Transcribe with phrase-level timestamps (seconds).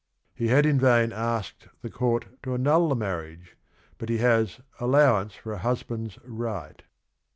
[0.33, 3.55] He had in vain asked the court to annul the marriage,
[3.99, 6.81] but he has "allowance for a husband's right."